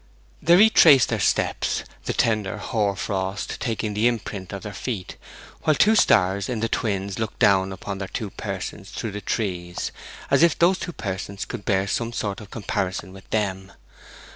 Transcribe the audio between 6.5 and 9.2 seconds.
the Twins looked down upon their two persons through